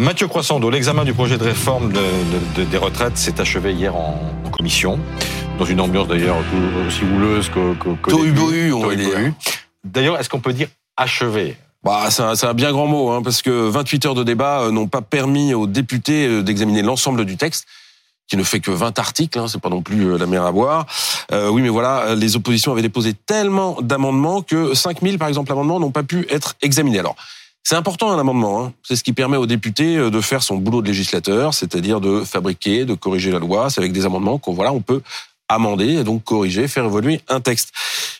Mathieu 0.00 0.28
Croissando, 0.28 0.70
l'examen 0.70 1.04
du 1.04 1.12
projet 1.12 1.38
de 1.38 1.42
réforme 1.42 1.92
des 1.92 2.78
retraites 2.78 3.18
s'est 3.18 3.40
achevé 3.40 3.72
hier 3.72 3.96
en, 3.96 4.16
commission, 4.52 4.96
dans 5.58 5.64
une 5.64 5.80
ambiance 5.80 6.06
d'ailleurs 6.06 6.36
aussi 6.86 7.02
houleuse 7.02 7.48
que... 7.48 7.74
que, 7.74 8.72
on 8.72 8.86
va 8.86 8.94
dire. 8.94 9.32
D'ailleurs, 9.82 10.18
est-ce 10.18 10.28
qu'on 10.28 10.38
peut 10.38 10.52
dire 10.52 10.68
achevé? 10.96 11.56
Bah, 11.82 12.08
c'est 12.10 12.46
un, 12.46 12.54
bien 12.54 12.70
grand 12.70 12.86
mot, 12.86 13.10
hein, 13.10 13.22
parce 13.22 13.42
que 13.42 13.50
28 13.50 14.06
heures 14.06 14.14
de 14.14 14.22
débat 14.22 14.62
euh, 14.62 14.70
n'ont 14.70 14.86
pas 14.86 15.02
permis 15.02 15.52
aux 15.54 15.66
députés 15.66 16.26
euh, 16.26 16.42
d'examiner 16.42 16.82
l'ensemble 16.82 17.24
du 17.24 17.36
texte 17.36 17.66
qui 18.28 18.36
ne 18.36 18.44
fait 18.44 18.60
que 18.60 18.70
20 18.70 18.98
articles, 18.98 19.38
hein, 19.38 19.46
c'est 19.48 19.60
pas 19.60 19.68
non 19.68 19.82
plus 19.82 20.12
euh, 20.12 20.18
la 20.18 20.26
mer 20.26 20.44
à 20.44 20.52
boire. 20.52 20.86
oui, 21.32 21.62
mais 21.62 21.68
voilà, 21.68 22.14
les 22.14 22.36
oppositions 22.36 22.70
avaient 22.70 22.82
déposé 22.82 23.14
tellement 23.14 23.78
d'amendements 23.80 24.42
que 24.42 24.74
5000, 24.74 25.18
par 25.18 25.28
exemple, 25.28 25.50
amendements 25.50 25.80
n'ont 25.80 25.90
pas 25.90 26.02
pu 26.04 26.26
être 26.30 26.54
examinés. 26.62 27.00
Alors, 27.00 27.16
c'est 27.62 27.74
important 27.74 28.10
un 28.10 28.18
amendement, 28.18 28.64
hein. 28.64 28.72
c'est 28.82 28.96
ce 28.96 29.04
qui 29.04 29.12
permet 29.12 29.36
aux 29.36 29.46
députés 29.46 29.96
de 29.96 30.20
faire 30.20 30.42
son 30.42 30.56
boulot 30.56 30.80
de 30.80 30.86
législateur, 30.86 31.52
c'est-à-dire 31.52 32.00
de 32.00 32.22
fabriquer, 32.24 32.84
de 32.86 32.94
corriger 32.94 33.30
la 33.30 33.38
loi. 33.38 33.68
C'est 33.68 33.80
avec 33.80 33.92
des 33.92 34.06
amendements 34.06 34.38
qu'on 34.38 34.54
voilà, 34.54 34.72
on 34.72 34.80
peut 34.80 35.02
amender 35.48 36.04
donc 36.04 36.24
corriger, 36.24 36.68
faire 36.68 36.84
évoluer 36.84 37.20
un 37.28 37.40
texte. 37.40 37.72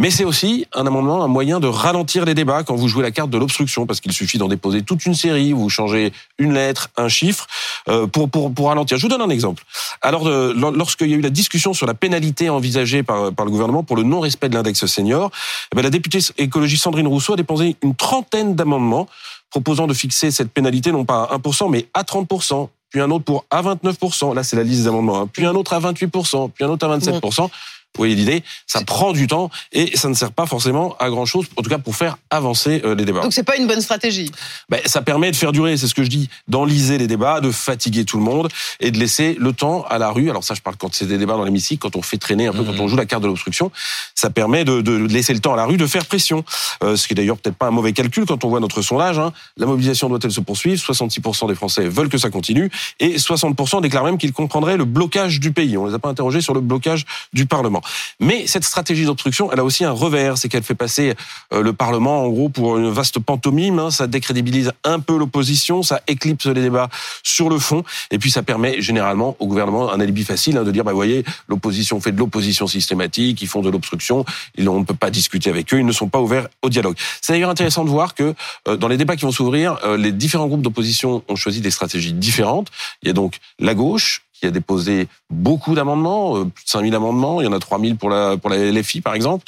Mais 0.00 0.10
c'est 0.10 0.24
aussi 0.24 0.64
un 0.72 0.86
amendement, 0.86 1.22
un 1.22 1.28
moyen 1.28 1.60
de 1.60 1.66
ralentir 1.66 2.24
les 2.24 2.32
débats 2.32 2.62
quand 2.62 2.74
vous 2.74 2.88
jouez 2.88 3.02
la 3.02 3.10
carte 3.10 3.28
de 3.28 3.36
l'obstruction, 3.36 3.84
parce 3.84 4.00
qu'il 4.00 4.12
suffit 4.12 4.38
d'en 4.38 4.48
déposer 4.48 4.80
toute 4.80 5.04
une 5.04 5.12
série, 5.12 5.52
vous 5.52 5.68
changez 5.68 6.14
une 6.38 6.54
lettre, 6.54 6.88
un 6.96 7.10
chiffre, 7.10 7.46
euh, 7.86 8.06
pour, 8.06 8.30
pour, 8.30 8.50
pour 8.50 8.68
ralentir. 8.68 8.96
Je 8.96 9.02
vous 9.02 9.10
donne 9.10 9.20
un 9.20 9.28
exemple. 9.28 9.62
Alors, 10.00 10.26
euh, 10.26 10.54
lorsqu'il 10.74 11.10
y 11.10 11.12
a 11.12 11.18
eu 11.18 11.20
la 11.20 11.28
discussion 11.28 11.74
sur 11.74 11.86
la 11.86 11.92
pénalité 11.92 12.48
envisagée 12.48 13.02
par, 13.02 13.30
par 13.34 13.44
le 13.44 13.50
gouvernement 13.50 13.82
pour 13.82 13.94
le 13.94 14.02
non-respect 14.02 14.48
de 14.48 14.54
l'index 14.54 14.86
senior, 14.86 15.30
eh 15.70 15.76
bien, 15.76 15.82
la 15.82 15.90
députée 15.90 16.20
écologie 16.38 16.78
Sandrine 16.78 17.06
Rousseau 17.06 17.34
a 17.34 17.36
déposé 17.36 17.76
une 17.82 17.94
trentaine 17.94 18.54
d'amendements 18.54 19.06
proposant 19.50 19.86
de 19.86 19.92
fixer 19.92 20.30
cette 20.30 20.50
pénalité 20.50 20.92
non 20.92 21.04
pas 21.04 21.24
à 21.24 21.36
1%, 21.36 21.70
mais 21.70 21.88
à 21.92 22.04
30% 22.04 22.70
puis 22.90 23.00
un 23.00 23.10
autre 23.10 23.24
pour 23.24 23.44
à 23.50 23.62
29%. 23.62 24.34
Là, 24.34 24.42
c'est 24.42 24.56
la 24.56 24.64
liste 24.64 24.82
des 24.82 24.88
amendements. 24.88 25.20
Hein. 25.20 25.28
Puis 25.32 25.46
un 25.46 25.54
autre 25.54 25.72
à 25.72 25.80
28%, 25.80 26.50
puis 26.50 26.64
un 26.64 26.68
autre 26.68 26.86
à 26.88 26.98
27%. 26.98 27.48
Vous 27.96 28.02
voyez 28.02 28.14
l'idée 28.14 28.42
Ça 28.66 28.82
prend 28.82 29.12
du 29.12 29.26
temps 29.26 29.50
et 29.72 29.96
ça 29.96 30.08
ne 30.08 30.14
sert 30.14 30.32
pas 30.32 30.46
forcément 30.46 30.96
à 30.98 31.10
grand 31.10 31.26
chose, 31.26 31.46
en 31.56 31.62
tout 31.62 31.70
cas 31.70 31.78
pour 31.78 31.96
faire 31.96 32.16
avancer 32.30 32.80
euh, 32.84 32.94
les 32.94 33.04
débats. 33.04 33.20
Donc 33.20 33.32
c'est 33.32 33.42
pas 33.42 33.56
une 33.56 33.66
bonne 33.66 33.80
stratégie. 33.80 34.30
Ben, 34.68 34.80
ça 34.86 35.02
permet 35.02 35.30
de 35.30 35.36
faire 35.36 35.52
durer, 35.52 35.76
c'est 35.76 35.88
ce 35.88 35.94
que 35.94 36.04
je 36.04 36.08
dis, 36.08 36.28
d'enliser 36.48 36.98
les 36.98 37.06
débats, 37.06 37.40
de 37.40 37.50
fatiguer 37.50 38.04
tout 38.04 38.16
le 38.16 38.22
monde 38.22 38.48
et 38.78 38.90
de 38.90 38.98
laisser 38.98 39.36
le 39.38 39.52
temps 39.52 39.84
à 39.88 39.98
la 39.98 40.10
rue. 40.10 40.30
Alors 40.30 40.44
ça, 40.44 40.54
je 40.54 40.60
parle 40.60 40.76
quand 40.76 40.94
c'est 40.94 41.06
des 41.06 41.18
débats 41.18 41.34
dans 41.34 41.44
l'hémicycle, 41.44 41.80
quand 41.80 41.96
on 41.96 42.02
fait 42.02 42.18
traîner 42.18 42.46
un 42.46 42.52
peu, 42.52 42.62
quand 42.62 42.72
mmh. 42.72 42.80
on 42.80 42.88
joue 42.88 42.96
la 42.96 43.06
carte 43.06 43.22
de 43.22 43.28
l'obstruction, 43.28 43.72
ça 44.20 44.28
permet 44.28 44.64
de, 44.64 44.82
de, 44.82 44.92
laisser 44.92 45.32
le 45.32 45.40
temps 45.40 45.54
à 45.54 45.56
la 45.56 45.64
rue 45.64 45.78
de 45.78 45.86
faire 45.86 46.04
pression. 46.04 46.44
Euh, 46.84 46.94
ce 46.94 47.06
qui 47.06 47.14
est 47.14 47.16
d'ailleurs 47.16 47.38
peut-être 47.38 47.56
pas 47.56 47.68
un 47.68 47.70
mauvais 47.70 47.92
calcul 47.92 48.26
quand 48.26 48.44
on 48.44 48.50
voit 48.50 48.60
notre 48.60 48.82
sondage. 48.82 49.18
Hein. 49.18 49.32
La 49.56 49.64
mobilisation 49.64 50.10
doit-elle 50.10 50.30
se 50.30 50.40
poursuivre? 50.40 50.80
66% 50.80 51.48
des 51.48 51.54
Français 51.54 51.88
veulent 51.88 52.10
que 52.10 52.18
ça 52.18 52.28
continue 52.28 52.70
et 52.98 53.16
60% 53.16 53.80
déclarent 53.80 54.04
même 54.04 54.18
qu'ils 54.18 54.34
comprendraient 54.34 54.76
le 54.76 54.84
blocage 54.84 55.40
du 55.40 55.52
pays. 55.52 55.78
On 55.78 55.86
les 55.86 55.94
a 55.94 55.98
pas 55.98 56.10
interrogés 56.10 56.42
sur 56.42 56.52
le 56.52 56.60
blocage 56.60 57.06
du 57.32 57.46
Parlement. 57.46 57.80
Mais 58.20 58.46
cette 58.46 58.64
stratégie 58.64 59.06
d'obstruction, 59.06 59.50
elle 59.52 59.60
a 59.60 59.64
aussi 59.64 59.84
un 59.84 59.90
revers, 59.90 60.36
c'est 60.36 60.50
qu'elle 60.50 60.62
fait 60.62 60.74
passer 60.74 61.14
euh, 61.54 61.62
le 61.62 61.72
Parlement 61.72 62.22
en 62.24 62.28
gros 62.28 62.50
pour 62.50 62.76
une 62.76 62.90
vaste 62.90 63.20
pantomime. 63.20 63.78
Hein. 63.78 63.90
ça 63.90 64.06
décrédibilise 64.06 64.72
un 64.84 65.00
peu 65.00 65.16
l'opposition, 65.16 65.82
ça 65.82 66.02
éclipse 66.06 66.46
les 66.46 66.60
débats 66.60 66.90
sur 67.22 67.48
le 67.48 67.58
fond, 67.58 67.84
et 68.10 68.18
puis 68.18 68.30
ça 68.30 68.42
permet 68.42 68.82
généralement 68.82 69.34
au 69.38 69.46
gouvernement 69.46 69.90
un 69.90 70.00
alibi 70.00 70.24
facile 70.24 70.58
hein, 70.58 70.64
de 70.64 70.70
dire 70.70 70.84
bah 70.84 70.92
voyez 70.92 71.24
l'opposition 71.48 72.00
fait 72.00 72.12
de 72.12 72.18
l'opposition 72.18 72.66
systématique, 72.66 73.40
ils 73.40 73.48
font 73.48 73.62
de 73.62 73.70
l'obstruction, 73.70 74.09
on 74.10 74.24
ne 74.58 74.84
peut 74.84 74.94
pas 74.94 75.10
discuter 75.10 75.50
avec 75.50 75.72
eux, 75.72 75.78
ils 75.78 75.86
ne 75.86 75.92
sont 75.92 76.08
pas 76.08 76.20
ouverts 76.20 76.48
au 76.62 76.68
dialogue. 76.68 76.96
C'est 77.20 77.32
d'ailleurs 77.32 77.50
intéressant 77.50 77.84
de 77.84 77.90
voir 77.90 78.14
que 78.14 78.34
euh, 78.68 78.76
dans 78.76 78.88
les 78.88 78.96
débats 78.96 79.16
qui 79.16 79.24
vont 79.24 79.32
s'ouvrir, 79.32 79.78
euh, 79.84 79.96
les 79.96 80.12
différents 80.12 80.46
groupes 80.46 80.62
d'opposition 80.62 81.22
ont 81.28 81.36
choisi 81.36 81.60
des 81.60 81.70
stratégies 81.70 82.12
différentes. 82.12 82.68
Il 83.02 83.08
y 83.08 83.10
a 83.10 83.14
donc 83.14 83.38
la 83.58 83.74
gauche 83.74 84.22
qui 84.40 84.46
a 84.46 84.50
déposé 84.50 85.08
beaucoup 85.28 85.74
d'amendements, 85.74 86.36
euh, 86.36 86.44
plus 86.44 86.64
de 86.64 86.70
5000 86.70 86.94
amendements, 86.94 87.40
il 87.40 87.44
y 87.44 87.48
en 87.48 87.52
a 87.52 87.58
3000 87.58 87.96
pour 87.96 88.10
la, 88.10 88.36
pour 88.36 88.50
la 88.50 88.56
LFI 88.56 89.00
par 89.00 89.14
exemple. 89.14 89.44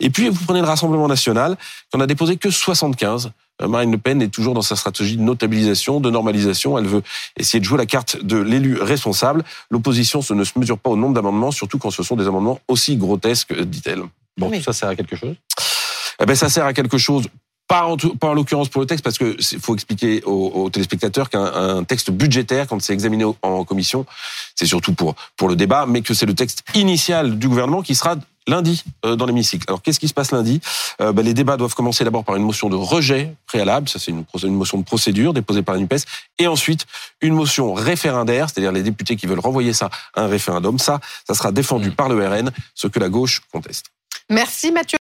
Et 0.00 0.10
puis 0.10 0.28
vous 0.28 0.44
prenez 0.44 0.60
le 0.60 0.66
Rassemblement 0.66 1.08
national, 1.08 1.56
qui 1.90 1.96
en 1.96 2.00
a 2.00 2.06
déposé 2.06 2.36
que 2.36 2.50
75. 2.50 3.30
Euh, 3.60 3.68
Marine 3.68 3.92
Le 3.92 3.98
Pen 3.98 4.20
est 4.20 4.28
toujours 4.28 4.54
dans 4.54 4.62
sa 4.62 4.76
stratégie 4.76 5.16
de 5.16 5.22
notabilisation, 5.22 6.00
de 6.00 6.10
normalisation. 6.10 6.76
Elle 6.78 6.86
veut 6.86 7.02
essayer 7.36 7.60
de 7.60 7.64
jouer 7.64 7.78
la 7.78 7.86
carte 7.86 8.22
de 8.22 8.36
l'élu 8.36 8.80
responsable. 8.80 9.44
L'opposition 9.70 10.20
ne 10.30 10.44
se 10.44 10.58
mesure 10.58 10.78
pas 10.78 10.90
au 10.90 10.96
nombre 10.96 11.14
d'amendements, 11.14 11.50
surtout 11.50 11.78
quand 11.78 11.90
ce 11.90 12.02
sont 12.02 12.16
des 12.16 12.26
amendements 12.26 12.60
aussi 12.68 12.96
grotesques, 12.96 13.54
dit-elle. 13.62 14.02
Bon, 14.36 14.50
tout 14.50 14.62
ça 14.62 14.72
sert 14.72 14.88
à 14.88 14.96
quelque 14.96 15.16
chose? 15.16 15.36
Eh 16.20 16.26
ben, 16.26 16.34
ça 16.34 16.48
sert 16.48 16.64
à 16.64 16.72
quelque 16.72 16.98
chose 16.98 17.26
pas 17.72 17.86
en, 17.86 17.96
pas 17.96 18.28
en 18.28 18.34
l'occurrence 18.34 18.68
pour 18.68 18.82
le 18.82 18.86
texte, 18.86 19.02
parce 19.02 19.16
que 19.16 19.34
faut 19.62 19.74
expliquer 19.74 20.22
aux, 20.24 20.68
téléspectateurs 20.68 21.30
qu'un 21.30 21.84
texte 21.84 22.10
budgétaire, 22.10 22.66
quand 22.66 22.82
c'est 22.82 22.92
examiné 22.92 23.24
en 23.24 23.64
commission, 23.64 24.04
c'est 24.54 24.66
surtout 24.66 24.92
pour 24.92 25.14
pour 25.38 25.48
le 25.48 25.56
débat, 25.56 25.86
mais 25.86 26.02
que 26.02 26.12
c'est 26.12 26.26
le 26.26 26.34
texte 26.34 26.64
initial 26.74 27.38
du 27.38 27.48
gouvernement 27.48 27.80
qui 27.80 27.94
sera 27.94 28.16
lundi 28.46 28.84
euh, 29.06 29.16
dans 29.16 29.24
l'hémicycle. 29.24 29.64
Alors 29.68 29.80
qu'est-ce 29.80 30.00
qui 30.00 30.08
se 30.08 30.12
passe 30.12 30.32
lundi? 30.32 30.60
Euh, 31.00 31.12
ben, 31.12 31.24
Les 31.24 31.32
débats 31.32 31.56
doivent 31.56 31.74
commencer 31.74 32.04
d'abord 32.04 32.24
par 32.24 32.36
une 32.36 32.42
motion 32.42 32.68
de 32.68 32.76
rejet 32.76 33.34
préalable, 33.46 33.88
ça 33.88 33.98
c'est 33.98 34.10
une, 34.10 34.24
une, 34.42 34.54
motion 34.54 34.76
de 34.76 34.84
procédure 34.84 35.32
déposée 35.32 35.62
par 35.62 35.74
la 35.74 35.80
NUPES, 35.80 36.04
et 36.40 36.48
ensuite 36.48 36.84
une 37.22 37.32
motion 37.32 37.72
référendaire, 37.72 38.50
c'est-à-dire 38.50 38.72
les 38.72 38.82
députés 38.82 39.16
qui 39.16 39.26
veulent 39.26 39.40
renvoyer 39.40 39.72
ça 39.72 39.88
à 40.14 40.24
un 40.24 40.26
référendum. 40.26 40.78
Ça, 40.78 41.00
ça 41.26 41.32
sera 41.32 41.52
défendu 41.52 41.88
mmh. 41.88 41.94
par 41.94 42.10
le 42.10 42.28
RN, 42.28 42.50
ce 42.74 42.86
que 42.86 42.98
la 42.98 43.08
gauche 43.08 43.40
conteste. 43.50 43.86
Merci 44.28 44.72
Mathieu. 44.72 44.88